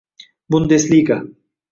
[0.49, 1.17] Bundesliga